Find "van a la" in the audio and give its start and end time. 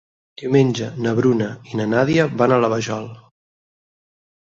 2.43-2.75